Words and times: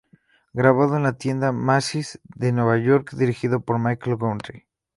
Grabado 0.51 0.97
en 0.97 1.03
la 1.03 1.13
tienda 1.15 1.51
Macy's 1.51 2.19
de 2.23 2.51
Nueva 2.51 2.79
York, 2.79 3.11
dirigido 3.13 3.59
por 3.63 3.77
Michel 3.77 4.15
Gondry. 4.15 4.65